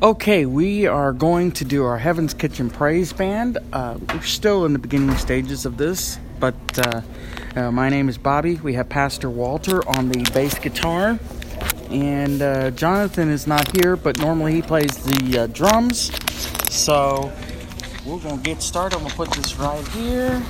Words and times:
Okay, 0.00 0.46
we 0.46 0.86
are 0.86 1.12
going 1.12 1.50
to 1.50 1.64
do 1.64 1.82
our 1.84 1.98
Heaven's 1.98 2.32
Kitchen 2.32 2.70
Praise 2.70 3.12
Band. 3.12 3.58
Uh, 3.72 3.98
we're 4.14 4.22
still 4.22 4.64
in 4.64 4.72
the 4.72 4.78
beginning 4.78 5.16
stages 5.16 5.66
of 5.66 5.76
this, 5.76 6.20
but 6.38 6.54
uh, 6.78 7.00
uh, 7.56 7.72
my 7.72 7.88
name 7.88 8.08
is 8.08 8.16
Bobby. 8.16 8.54
We 8.54 8.74
have 8.74 8.88
Pastor 8.88 9.28
Walter 9.28 9.80
on 9.88 10.08
the 10.08 10.30
bass 10.32 10.56
guitar, 10.56 11.18
and 11.90 12.40
uh, 12.40 12.70
Jonathan 12.70 13.28
is 13.28 13.48
not 13.48 13.76
here, 13.76 13.96
but 13.96 14.20
normally 14.20 14.52
he 14.52 14.62
plays 14.62 14.96
the 15.02 15.36
uh, 15.40 15.46
drums. 15.48 16.12
So 16.72 17.32
we're 18.06 18.20
going 18.20 18.36
to 18.40 18.44
get 18.44 18.62
started. 18.62 18.94
I'm 18.94 19.02
going 19.02 19.10
to 19.10 19.16
put 19.16 19.32
this 19.32 19.56
right 19.56 19.88
here. 19.88 20.40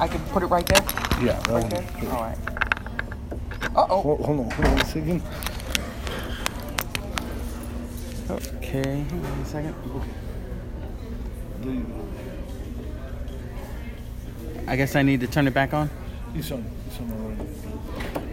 I 0.00 0.08
can 0.08 0.20
put 0.30 0.42
it 0.42 0.46
right 0.46 0.66
there? 0.66 0.82
Yeah, 1.24 1.38
Right 1.48 1.70
there? 1.70 2.10
All 2.10 2.22
right. 2.22 2.38
Uh 3.76 3.86
oh. 3.88 4.02
Hold, 4.02 4.20
hold 4.22 4.40
on, 4.40 4.50
hold 4.50 4.66
on 4.66 4.80
a 4.80 4.84
second. 4.84 5.22
Okay, 8.30 9.06
hang 9.08 9.24
on 9.24 9.38
a 9.38 9.46
second. 9.46 9.74
There 11.62 11.72
you 11.72 11.80
go. 11.80 12.08
I 14.66 14.76
guess 14.76 14.94
I 14.96 15.02
need 15.02 15.20
to 15.20 15.26
turn 15.26 15.46
it 15.46 15.54
back 15.54 15.72
on. 15.72 15.88
It's 16.34 16.50
on. 16.52 16.62
It's 16.86 16.98
on 17.00 17.10
already. 17.10 17.40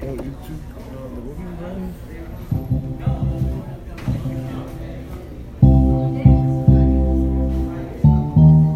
Oh, 0.01 0.15
you 0.21 0.35
took 0.43 0.59
uh, 0.75 1.07
the 1.15 1.21
working 1.21 1.55
brand? 1.55 1.93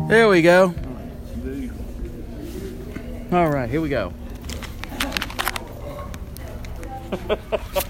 There 0.09 0.29
we 0.29 0.41
go. 0.41 0.73
There 1.35 1.53
you 1.53 1.73
go. 3.29 3.37
All 3.37 3.49
right, 3.49 3.69
here 3.69 3.81
we 3.81 3.89
go. 3.89 4.13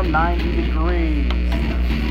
around 0.00 0.12
90 0.12 0.66
degrees. 0.66 1.28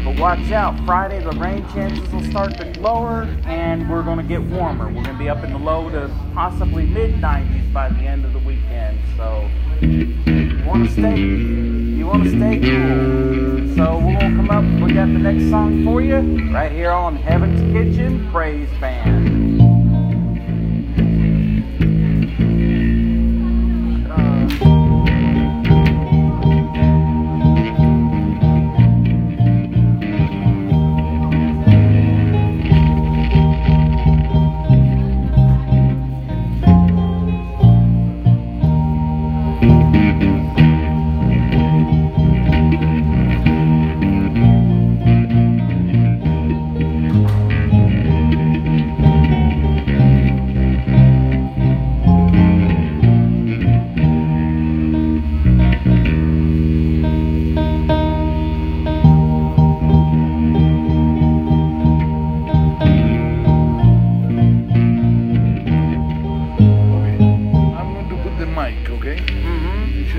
But 0.04 0.20
watch 0.20 0.52
out, 0.52 0.80
Friday 0.86 1.24
the 1.24 1.32
rain 1.32 1.68
chances 1.70 2.08
will 2.12 2.24
start 2.24 2.56
to 2.58 2.80
lower 2.80 3.24
and 3.46 3.90
we're 3.90 4.04
going 4.04 4.18
to 4.18 4.24
get 4.24 4.42
warmer. 4.42 4.88
We're 4.88 5.04
going 5.04 5.18
to 5.18 5.18
be 5.18 5.30
up 5.30 5.44
in 5.44 5.52
the 5.52 5.58
low 5.58 5.90
to 5.90 6.12
possibly 6.34 6.86
mid 6.86 7.16
90s 7.16 7.74
by 7.74 7.90
the 7.90 8.00
end 8.00 8.26
of 8.26 8.34
the 8.34 8.40
weekend. 8.40 9.00
So 9.18 9.50
you 9.82 10.64
want 10.66 10.88
to 10.88 10.92
stay 10.92 11.18
you 11.20 12.06
want 12.06 12.24
to 12.24 12.30
stay 12.30 12.60
cool. 12.60 13.76
So 13.76 13.98
we're 13.98 14.20
going 14.20 14.32
to 14.32 14.38
come 14.38 14.50
up, 14.52 14.64
we 14.82 14.94
got 14.94 15.08
the 15.08 15.20
next 15.20 15.50
song 15.50 15.84
for 15.84 16.02
you 16.02 16.52
right 16.54 16.72
here 16.72 16.92
on 16.92 17.16
Heaven's 17.16 17.60
Kitchen 17.74 18.30
Praise 18.32 18.70
Band. 18.80 19.39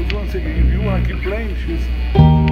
She's 0.00 0.14
one 0.14 0.30
second. 0.30 0.66
If 0.66 0.72
you 0.72 0.80
want 0.80 1.06
to 1.06 1.12
keep 1.12 1.22
playing, 1.22 1.54
she's. 1.56 2.49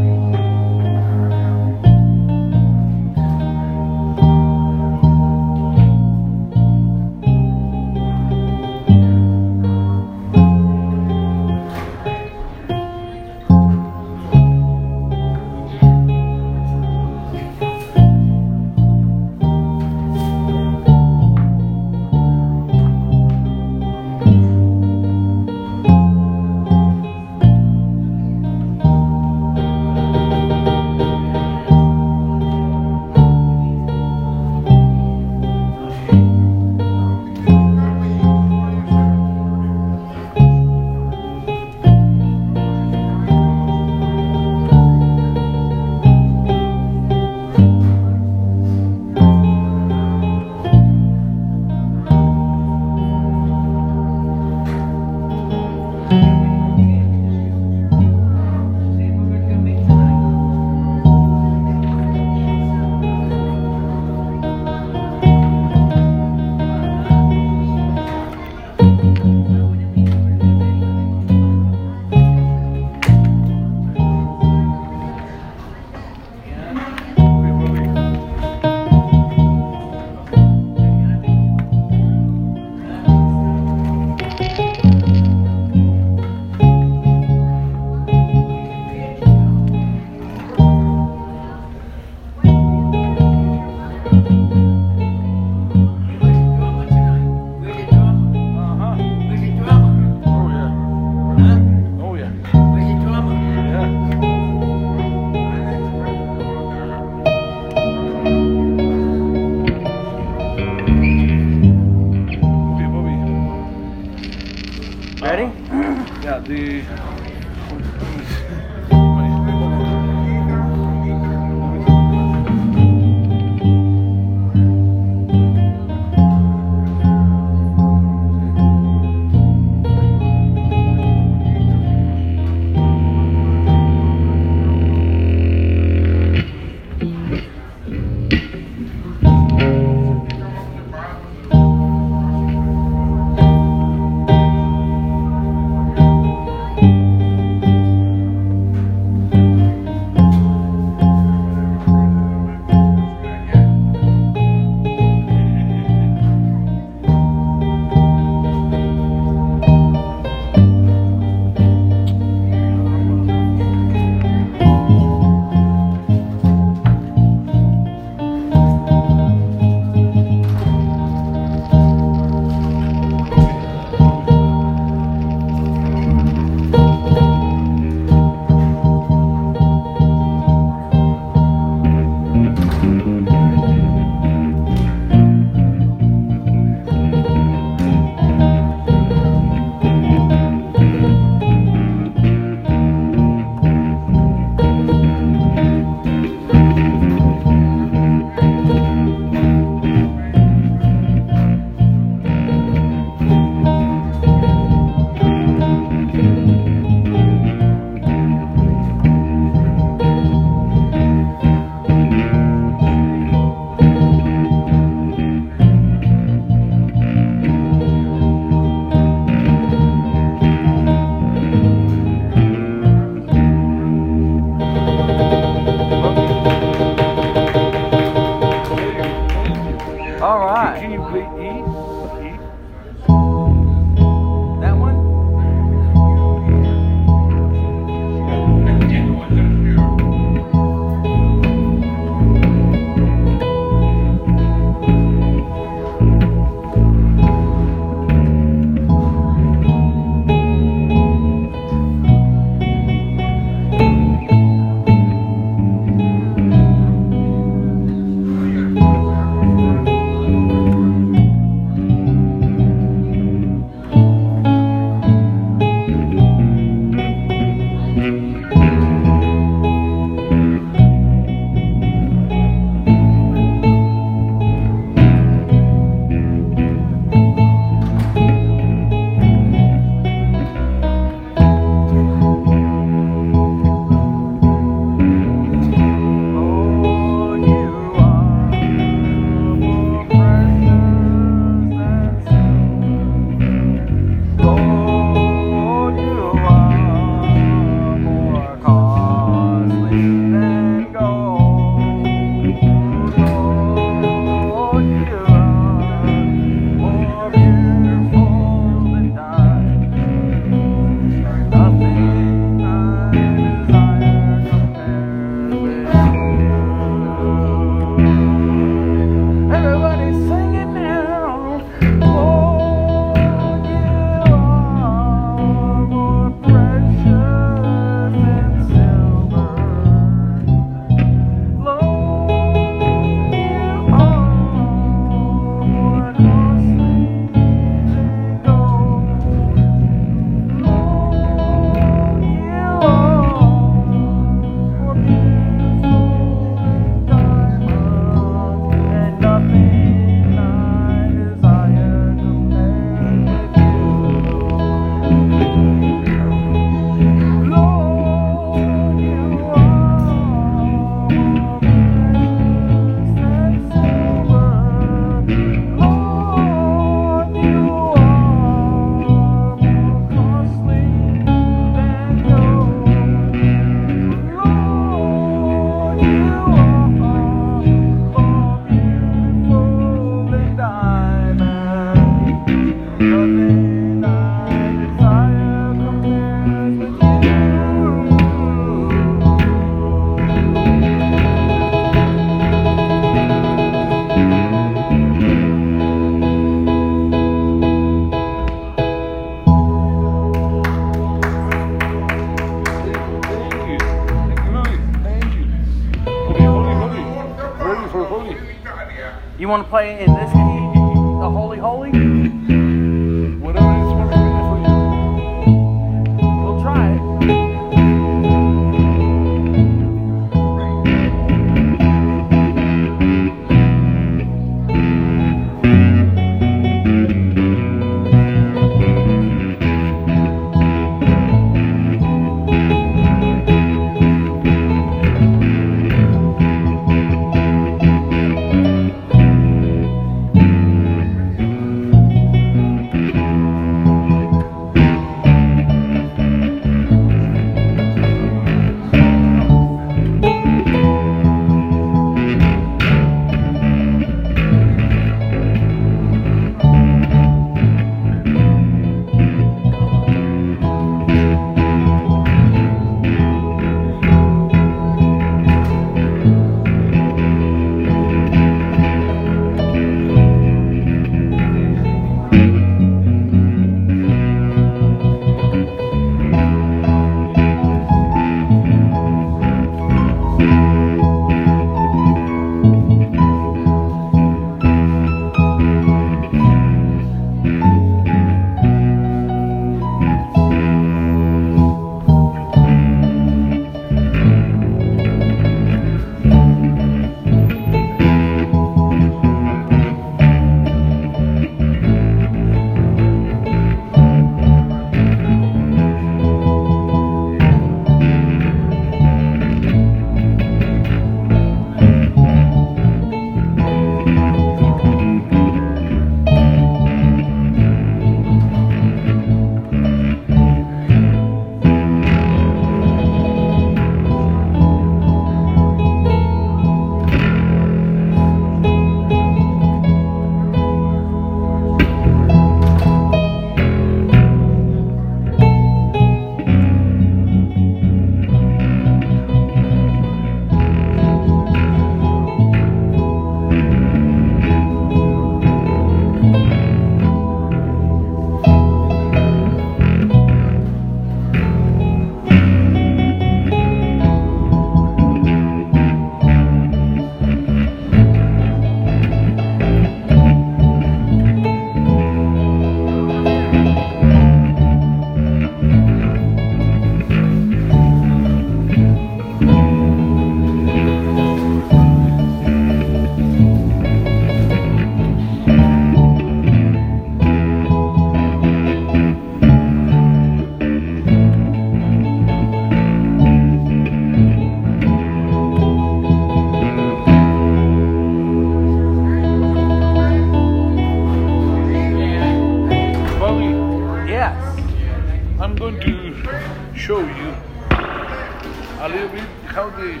How 599.52 599.68
the 599.68 600.00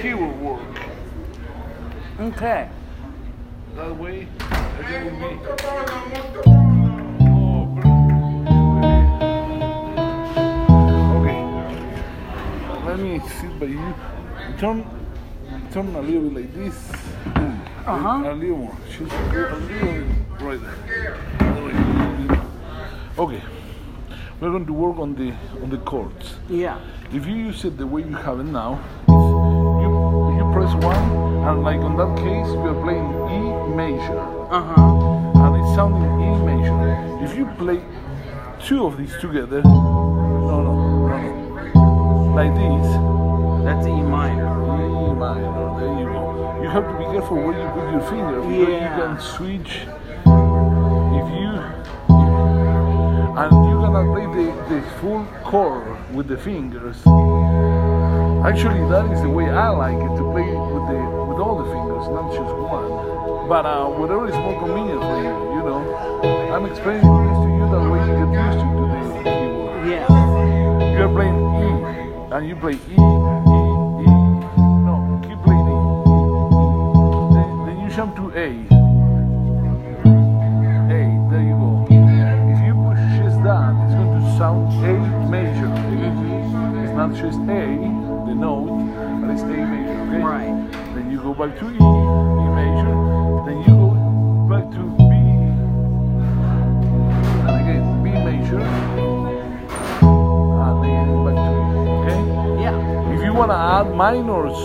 keyboard 0.00 0.40
work. 0.40 0.60
Okay. 2.18 2.70
That 3.76 3.94
way, 3.94 4.26
I 4.40 4.82
think 4.82 5.04
will 5.04 5.18
be. 5.28 5.36
Oh. 6.46 7.68
Okay. 11.20 11.42
Let 12.86 12.98
me 12.98 13.20
sit 13.28 13.60
by 13.60 13.66
you. 13.66 13.94
Turn, 14.58 14.84
turn 15.70 15.94
a 15.94 16.00
little 16.00 16.30
bit 16.30 16.44
like 16.44 16.54
this. 16.54 16.90
Uh-huh. 17.86 18.22
A 18.24 18.34
little 18.34 18.56
more. 18.56 18.76
Just 18.88 19.12
a 19.12 19.14
little 19.28 20.04
right 20.40 20.60
there. 20.86 21.16
Okay. 23.18 23.42
We're 24.40 24.50
going 24.50 24.66
to 24.66 24.72
work 24.72 24.98
on 24.98 25.14
the 25.16 25.32
on 25.62 25.70
the 25.70 25.78
chords. 25.78 26.36
Yeah. 26.48 26.78
If 27.12 27.26
you 27.26 27.34
use 27.34 27.64
it 27.64 27.76
the 27.76 27.86
way 27.86 28.02
you 28.02 28.14
have 28.14 28.38
it 28.38 28.44
now, 28.46 28.78
you 29.08 30.36
you 30.38 30.44
press 30.52 30.72
one, 30.84 31.04
and 31.48 31.62
like 31.64 31.80
on 31.80 31.96
that 31.96 32.16
case, 32.18 32.46
we 32.54 32.68
are 32.70 32.80
playing 32.84 33.08
E 33.34 33.40
major, 33.74 34.20
Uh 34.50 34.62
huh. 34.62 35.42
and 35.44 35.56
it's 35.58 35.74
sounding 35.74 36.14
E 36.22 36.30
major. 36.46 36.78
If 37.24 37.36
you 37.36 37.46
play 37.58 37.80
two 38.64 38.86
of 38.86 38.96
these 38.96 39.14
together, 39.20 39.60
no, 39.62 40.62
no, 40.62 40.62
no, 40.62 41.08
no, 41.08 42.34
like 42.38 42.54
this, 42.54 42.88
That's 43.64 43.86
E 43.88 43.90
minor. 44.16 44.54
E 44.54 45.14
minor. 45.14 45.80
There 45.80 45.98
you 45.98 46.06
go. 46.14 46.62
You 46.62 46.68
have 46.68 46.86
to 46.86 46.94
be 46.96 47.04
careful 47.12 47.36
where 47.42 47.58
you 47.58 47.68
put 47.74 47.90
your 47.90 48.04
finger 48.12 48.40
because 48.40 48.68
Yeah. 48.68 48.86
you 48.86 49.02
can 49.02 49.20
switch. 49.20 49.72
Gonna 53.92 54.12
play 54.12 54.26
the, 54.26 54.52
the 54.68 54.82
full 55.00 55.24
chord 55.44 55.96
with 56.14 56.28
the 56.28 56.36
fingers. 56.36 56.96
Actually, 58.44 58.80
that 58.88 59.10
is 59.12 59.22
the 59.22 59.28
way 59.28 59.48
I 59.48 59.68
like 59.70 59.96
it 59.96 60.16
to 60.16 60.24
play 60.32 60.48
with 60.48 60.86
the 60.88 60.98
with 61.28 61.38
all 61.38 61.58
the 61.62 61.70
fingers, 61.72 62.08
not 62.08 62.30
just 62.32 62.54
one. 62.54 63.48
But 63.48 63.64
uh, 63.66 63.86
whatever 63.88 64.28
is 64.28 64.34
more 64.34 64.58
convenient 64.60 65.00
for 65.00 65.16
you, 65.16 65.34
you 65.56 65.62
know. 65.64 65.80
I'm 66.52 66.66
explaining 66.66 67.00
this 67.00 67.38
to 67.44 67.48
you 67.48 67.64
that 67.72 67.84
way 67.90 68.00
you 68.08 68.14
get 68.20 68.30
used 68.44 68.58
to 68.58 68.66
the 68.68 68.98
keyboard. 69.24 69.88
Yeah. 69.88 70.98
You're 70.98 71.08
playing 71.08 71.38
E, 71.38 72.34
and 72.34 72.48
you 72.48 72.56
play 72.56 72.74
E. 72.74 73.37
Just 87.18 87.40
A, 87.40 87.66
the 88.26 88.32
note, 88.32 88.70
but 89.20 89.30
it's 89.30 89.42
A 89.42 89.46
major, 89.46 90.00
okay? 90.02 90.22
Right. 90.22 90.54
Then 90.94 91.10
you 91.10 91.18
go 91.20 91.34
back 91.34 91.58
to 91.58 91.64
E, 91.66 91.74
E 91.74 91.78
major. 92.54 92.94
Then 93.44 93.58
you 93.66 93.74
go 93.74 93.90
back 94.48 94.70
to 94.70 94.82
B. 94.96 95.02
And 97.42 97.54
again, 97.58 97.84
B 98.04 98.06
major. 98.10 98.62
And 100.62 100.76
then 100.84 101.06
back 101.26 101.34
to 101.42 101.50
E, 101.50 101.90
okay? 101.98 102.20
Yeah. 102.62 102.76
If 103.12 103.20
you 103.24 103.32
want 103.34 103.50
to 103.50 103.56
add 103.56 103.88
minors 103.96 104.56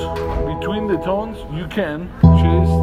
between 0.45 0.85
the 0.85 0.97
tones, 0.97 1.37
you 1.51 1.65
can 1.67 2.07
just 2.21 2.73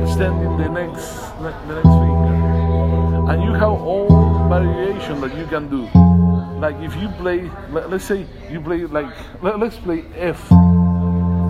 extending 0.00 0.56
the 0.56 0.68
next 0.68 1.06
the 1.42 1.50
next 1.66 1.82
finger, 1.82 2.34
and 3.28 3.42
you 3.42 3.52
have 3.54 3.82
all 3.82 4.48
variation 4.48 5.20
that 5.20 5.34
you 5.36 5.46
can 5.46 5.68
do. 5.68 6.11
Like 6.62 6.76
if 6.78 6.94
you 6.94 7.08
play, 7.18 7.50
let, 7.72 7.92
us 7.92 8.04
say 8.04 8.24
you 8.48 8.60
play 8.60 8.86
like 8.86 9.10
let, 9.42 9.60
us 9.60 9.76
play 9.78 10.04
F. 10.14 10.38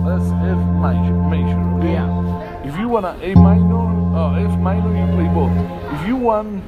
That's 0.09 0.25
F 0.41 0.57
major, 0.81 1.13
major. 1.29 1.61
Okay? 1.77 1.93
Yeah. 1.93 2.65
If 2.65 2.75
you 2.79 2.87
want 2.89 3.05
a 3.05 3.13
A 3.21 3.35
minor, 3.35 4.17
uh, 4.17 4.41
F 4.41 4.57
minor, 4.57 4.89
you 4.89 5.05
play 5.13 5.29
both. 5.29 5.53
If 6.01 6.07
you 6.07 6.15
want, 6.15 6.65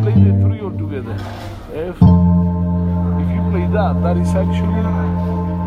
play 0.00 0.14
the 0.16 0.32
three 0.40 0.60
all 0.64 0.72
together. 0.72 1.12
F. 1.76 2.00
If 3.20 3.28
you 3.28 3.42
play 3.52 3.68
that, 3.76 4.00
that 4.00 4.16
is 4.16 4.32
actually 4.32 4.80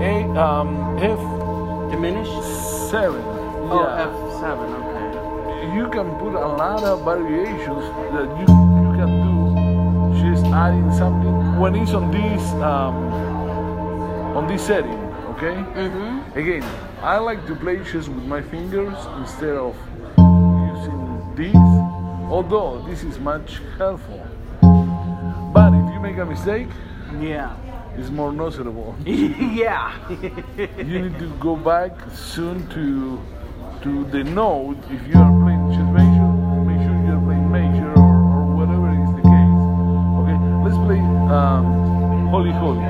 A 0.01 0.25
um, 0.33 0.97
F 0.97 1.21
Diminished? 1.91 2.89
seven. 2.89 3.21
Oh, 3.69 3.85
Yeah. 3.85 4.09
F7, 4.09 4.49
okay. 4.81 5.77
You 5.77 5.85
can 5.89 6.09
put 6.17 6.33
a 6.33 6.47
lot 6.57 6.83
of 6.83 7.05
variations 7.05 7.85
that 8.17 8.29
you 8.41 8.49
you 8.81 8.89
can 8.97 9.11
do 9.21 9.39
just 10.17 10.45
adding 10.47 10.91
something 10.97 11.48
when 11.59 11.75
it's 11.75 11.91
on 11.93 12.09
this 12.11 12.41
um, 12.63 12.95
on 14.37 14.47
this 14.47 14.65
setting. 14.65 14.99
Okay. 15.35 15.55
Mm-hmm. 15.55 16.37
Again, 16.37 16.63
I 17.01 17.17
like 17.17 17.45
to 17.47 17.55
play 17.55 17.77
just 17.83 18.07
with 18.09 18.23
my 18.25 18.41
fingers 18.41 18.95
instead 19.17 19.55
of 19.55 19.75
using 20.17 21.33
this, 21.35 21.55
although 22.29 22.81
this 22.87 23.03
is 23.03 23.19
much 23.19 23.59
helpful. 23.77 24.25
But 25.53 25.73
if 25.73 25.93
you 25.93 25.99
make 25.99 26.17
a 26.17 26.25
mistake, 26.25 26.67
Yeah. 27.19 27.55
it's 27.97 28.09
more 28.09 28.31
noticeable. 28.31 28.95
yeah. 29.05 29.93
you 30.77 30.99
need 31.01 31.19
to 31.19 31.29
go 31.39 31.55
back 31.55 31.91
soon 32.13 32.67
to 32.75 33.19
to 33.83 34.03
the 34.11 34.23
note 34.25 34.77
if 34.91 35.07
you 35.07 35.17
are 35.17 35.31
Holy 42.31 42.51
Holy. 42.51 42.88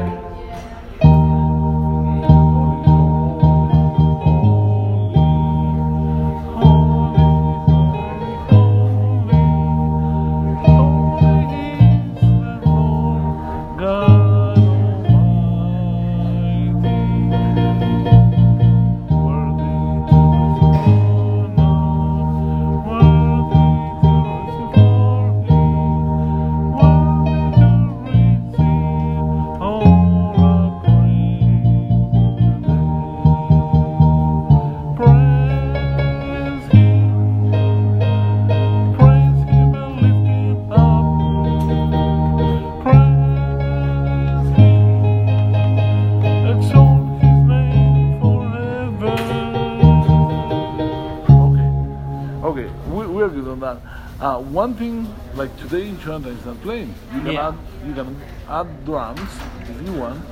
Uh, 54.79 54.85
one 54.85 55.05
thing, 55.05 55.15
like 55.35 55.57
today, 55.59 55.91
Jonathan 56.03 56.37
is 56.37 56.45
not 56.45 56.61
playing. 56.61 56.93
You 57.13 57.21
can 57.21 57.31
Yeah. 57.33 57.47
add, 57.49 57.55
you 57.85 57.93
can 57.93 58.15
add 58.47 58.85
drums 58.85 59.29
if 59.61 59.81
you 59.85 59.93
want, 59.93 60.23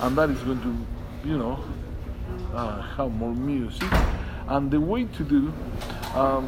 and 0.00 0.16
that 0.16 0.30
is 0.30 0.40
going 0.42 0.60
to, 0.62 1.28
you 1.28 1.38
know, 1.38 1.58
uh, 2.54 2.82
have 2.96 3.10
more 3.12 3.34
music. 3.34 3.88
And 4.48 4.70
the 4.70 4.80
way 4.80 5.04
to 5.04 5.24
do, 5.24 5.52
um, 6.14 6.46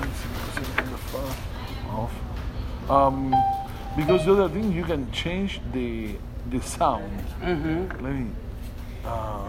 let's 0.00 0.16
see, 0.20 0.28
let's 0.34 0.68
see, 0.68 0.74
turn 0.76 0.90
the 0.90 0.98
fan 0.98 1.36
off. 1.90 2.12
Um, 2.90 3.34
because 3.96 4.24
the 4.24 4.32
other 4.32 4.48
thing, 4.48 4.72
you 4.72 4.84
can 4.84 5.10
change 5.12 5.60
the 5.72 6.16
the 6.50 6.60
sound. 6.62 7.22
Mm-hmm. 7.42 8.04
Let 8.04 8.14
me. 8.14 8.26
Uh, 9.04 9.44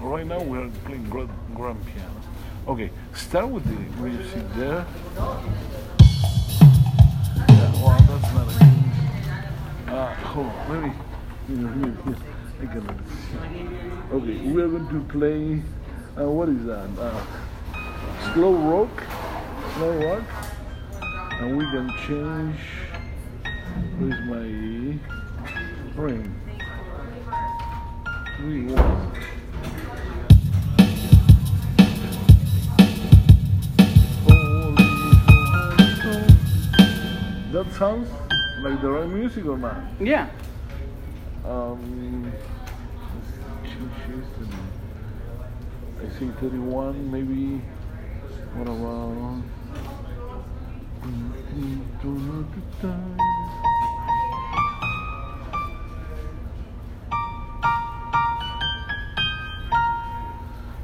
right 0.00 0.26
now 0.26 0.40
we 0.40 0.58
are 0.58 0.70
playing 0.84 1.08
grand, 1.10 1.30
grand 1.54 1.78
piano. 1.86 2.20
Okay, 2.66 2.90
start 3.14 3.48
with 3.48 3.64
the 3.64 4.02
music 4.02 4.42
there. 4.56 4.84
Okay, 11.50 11.64
we 14.12 14.60
are 14.60 14.68
going 14.68 14.88
to 14.90 15.00
play. 15.08 15.62
Uh, 16.18 16.28
what 16.30 16.50
is 16.50 16.62
that? 16.66 16.90
Uh, 17.00 17.24
slow 18.34 18.52
rock. 18.52 19.02
Slow 19.76 19.92
rock. 20.04 20.24
And 21.40 21.56
we 21.56 21.64
can 21.64 21.88
change. 22.06 22.60
Where's 23.98 24.20
my 24.28 24.48
ring? 25.96 26.34
Three, 28.36 28.66
one. 28.66 29.12
That 37.52 37.72
sounds 37.78 38.08
like 38.60 38.82
the 38.82 38.90
right 38.90 39.08
music 39.08 39.46
or 39.46 39.56
not? 39.56 39.82
Yeah. 39.98 40.28
Um, 41.48 42.30
let's. 43.64 44.28
And 44.36 44.52
I 45.98 46.18
see 46.18 46.28
31, 46.40 47.10
maybe. 47.10 47.62
What 48.52 48.68
around? 48.68 49.44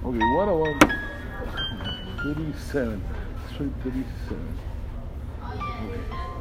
Okay, 0.02 0.24
what 0.32 0.48
about 0.48 0.80
37? 2.22 3.04
Let's 3.36 3.56
37. 3.82 4.58
Okay. 5.44 6.33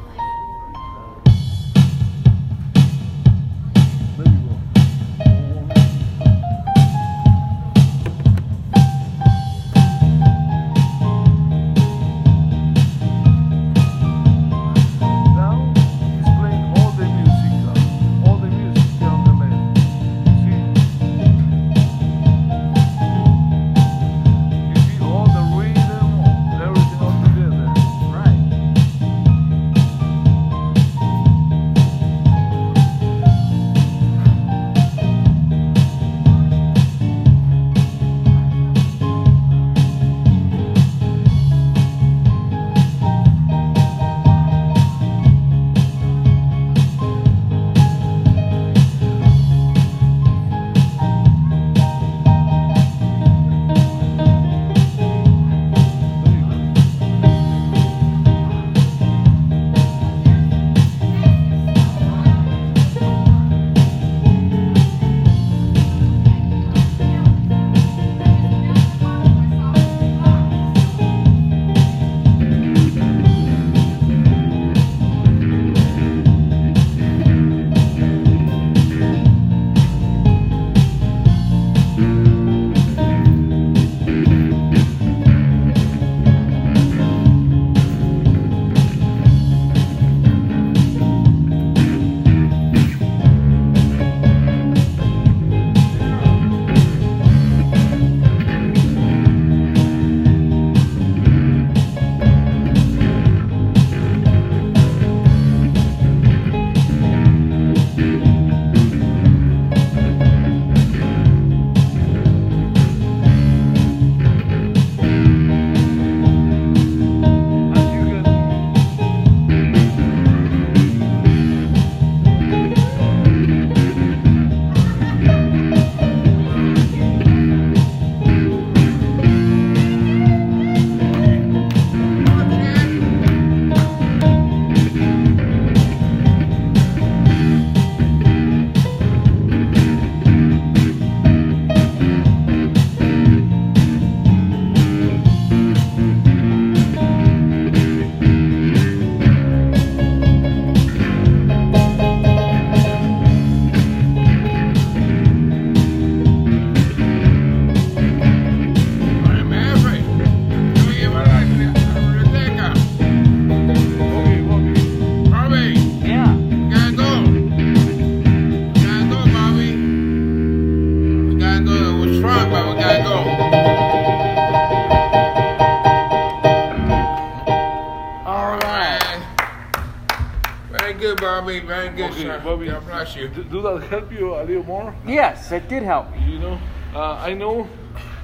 Bobby, 183.14 183.28
God 183.28 183.36
you. 183.36 183.44
Do, 183.44 183.50
do 183.50 183.62
that 183.62 183.88
help 183.88 184.12
you 184.12 184.34
a 184.34 184.42
little 184.44 184.64
more? 184.64 184.94
Yes, 185.06 185.52
it 185.52 185.68
did 185.68 185.82
help. 185.82 186.06
You 186.26 186.38
know, 186.38 186.60
uh, 186.94 187.14
I 187.14 187.34
know 187.34 187.68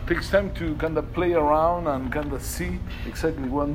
takes 0.07 0.29
time 0.31 0.53
to 0.55 0.75
kind 0.77 0.99
of 0.99 1.13
play 1.13 1.33
around 1.33 1.87
and 1.87 2.13
kind 2.13 2.33
of 2.33 2.43
see 2.43 2.79
exactly 3.07 3.49
what 3.49 3.69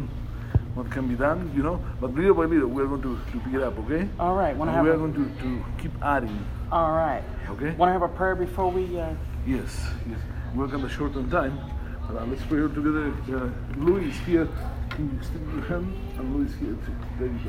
what 0.76 0.92
can 0.92 1.08
be 1.08 1.16
done. 1.16 1.52
You 1.56 1.64
know, 1.64 1.80
but 2.02 2.14
little 2.14 2.36
by 2.36 2.46
little 2.46 2.70
we're 2.70 2.88
going 2.88 3.02
to, 3.02 3.20
to 3.32 3.40
pick 3.40 3.54
it 3.54 3.64
up. 3.64 3.78
Okay? 3.80 4.08
All 4.20 4.36
right. 4.36 4.56
Want 4.56 4.70
to 4.70 4.78
And 4.78 4.78
have 4.78 4.84
we 4.86 4.92
are 4.92 4.98
going 4.98 5.14
to, 5.14 5.44
to 5.44 5.66
keep 5.82 5.92
adding. 6.02 6.46
All 6.72 6.92
right. 6.92 7.24
Okay? 7.50 7.72
Want 7.72 7.90
to 7.90 7.94
have 7.94 8.02
a 8.02 8.10
prayer 8.10 8.36
before 8.36 8.72
we? 8.72 9.00
Uh, 9.00 9.14
Yes, 9.48 9.80
yes. 10.10 10.18
We're 10.56 10.68
kind 10.68 10.84
of 10.84 10.92
short 10.92 11.16
on 11.16 11.30
time, 11.30 11.60
but 12.08 12.18
uh, 12.20 12.26
let's 12.26 12.42
pray 12.46 12.62
together. 12.62 13.14
Uh, 13.30 13.50
Louis 13.78 14.10
here. 14.26 14.48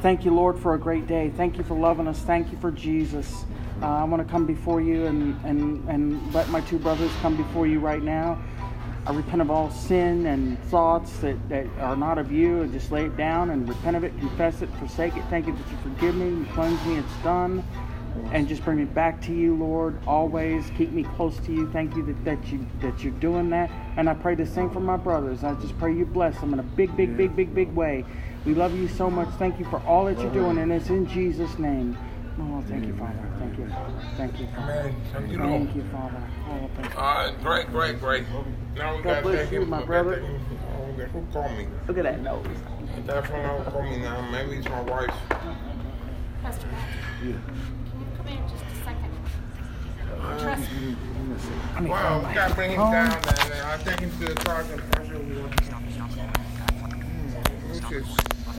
Thank 0.00 0.24
you, 0.24 0.34
Lord, 0.34 0.58
for 0.58 0.74
a 0.74 0.78
great 0.78 1.06
day. 1.06 1.32
Thank 1.36 1.58
you 1.58 1.64
for 1.64 1.76
loving 1.76 2.08
us. 2.08 2.20
Thank 2.20 2.50
you 2.50 2.58
for 2.58 2.70
Jesus. 2.70 3.44
Uh, 3.82 3.86
I 3.86 4.04
want 4.04 4.26
to 4.26 4.30
come 4.30 4.46
before 4.46 4.80
you 4.80 5.06
and, 5.06 5.38
and, 5.44 5.88
and 5.88 6.34
let 6.34 6.48
my 6.48 6.60
two 6.62 6.78
brothers 6.78 7.10
come 7.20 7.36
before 7.36 7.66
you 7.66 7.78
right 7.78 8.02
now. 8.02 8.42
I 9.06 9.12
repent 9.12 9.40
of 9.40 9.50
all 9.50 9.70
sin 9.70 10.26
and 10.26 10.60
thoughts 10.64 11.18
that, 11.18 11.48
that 11.48 11.66
are 11.78 11.94
not 11.94 12.18
of 12.18 12.32
you 12.32 12.62
and 12.62 12.72
just 12.72 12.90
lay 12.90 13.04
it 13.04 13.16
down 13.16 13.50
and 13.50 13.68
repent 13.68 13.96
of 13.96 14.02
it, 14.02 14.18
confess 14.18 14.62
it, 14.62 14.68
forsake 14.80 15.16
it. 15.16 15.22
Thank 15.30 15.46
you 15.46 15.52
that 15.52 15.70
you 15.70 15.76
forgive 15.82 16.16
me, 16.16 16.26
you 16.26 16.46
cleanse 16.52 16.84
me, 16.86 16.96
it's 16.96 17.16
done. 17.22 17.62
And 18.32 18.48
just 18.48 18.64
bring 18.64 18.78
me 18.78 18.84
back 18.84 19.20
to 19.22 19.32
you, 19.32 19.56
Lord, 19.56 19.98
always. 20.06 20.64
Keep 20.76 20.90
me 20.92 21.04
close 21.16 21.38
to 21.40 21.52
you. 21.52 21.70
Thank 21.72 21.94
you 21.96 22.04
that, 22.06 22.24
that 22.24 22.46
you 22.52 22.66
that 22.80 23.02
you're 23.02 23.12
doing 23.14 23.50
that. 23.50 23.70
And 23.96 24.08
I 24.08 24.14
pray 24.14 24.34
the 24.34 24.46
same 24.46 24.70
for 24.70 24.80
my 24.80 24.96
brothers. 24.96 25.44
I 25.44 25.54
just 25.54 25.78
pray 25.78 25.94
you 25.94 26.04
bless 26.04 26.38
them 26.40 26.52
in 26.52 26.58
a 26.58 26.62
big, 26.64 26.96
big, 26.96 27.16
big, 27.16 27.34
big, 27.36 27.54
big 27.54 27.68
way. 27.74 28.04
We 28.44 28.54
love 28.54 28.76
you 28.76 28.88
so 28.88 29.08
much. 29.10 29.28
Thank 29.38 29.58
you 29.58 29.64
for 29.66 29.80
all 29.86 30.04
that 30.06 30.18
you're 30.18 30.32
doing, 30.32 30.58
and 30.58 30.70
it's 30.72 30.88
in 30.88 31.06
Jesus' 31.08 31.58
name. 31.58 31.96
Oh, 32.38 32.62
thank 32.68 32.84
you, 32.86 32.94
Father. 32.96 33.14
Thank 33.38 33.58
you. 33.58 33.66
Thank 34.16 34.40
you, 34.40 34.46
Father. 34.54 34.66
Man, 34.66 34.96
thank 35.12 35.30
you, 35.32 35.38
Thank 35.38 35.74
you, 35.76 35.82
Father. 35.90 36.22
Oh, 36.50 36.70
thank 36.76 36.92
you. 36.92 36.98
All 37.00 37.14
right, 37.14 37.42
great, 37.42 37.70
great, 37.70 37.98
great. 38.00 38.24
Now 38.76 38.94
we 38.96 39.02
God 39.02 39.04
got 39.04 39.14
to 39.16 39.22
bless 39.22 39.52
you, 39.52 39.62
him. 39.62 39.70
my 39.70 39.80
we 39.80 39.86
brother. 39.86 40.16
take 40.16 40.24
him- 40.24 40.40
oh, 40.68 40.82
okay, 40.92 41.10
Who 41.12 41.26
called 41.32 41.56
me? 41.56 41.66
Look 41.88 41.98
at 41.98 42.04
that 42.04 42.20
nose. 42.20 42.46
That 43.06 43.26
phone 43.26 43.42
don't 43.42 43.64
call 43.72 43.82
me 43.82 43.96
now. 43.98 44.20
Maybe 44.30 44.56
it's 44.58 44.68
my 44.68 44.82
wife. 44.82 45.10
Pastor 46.42 46.66
Matt, 46.68 46.88
Yeah. 47.24 47.32
Can 48.26 48.34
you 48.34 48.36
come 48.36 48.36
in 48.44 48.50
just 48.50 48.64
a 48.64 48.66
second? 48.84 49.12
Trust 50.40 50.72
me- 50.72 50.78
give 50.78 50.88
me 51.26 51.34
a 51.34 51.38
second. 51.38 51.60
Let 51.74 51.82
me 51.82 51.88
Wow, 51.90 52.18
we 52.28 52.34
got 52.34 52.48
to 52.48 52.54
bring 52.54 52.70
him 52.72 52.76
phone. 52.78 52.92
down 52.92 53.22
then. 53.22 53.34
I'll 53.66 53.78
take 53.78 54.00
him 54.00 54.10
to 54.10 54.16
the 54.26 54.34
car. 54.34 54.60
and- 54.60 54.80
Hmm, 54.80 54.86
Which 57.72 57.92
is 57.92 58.06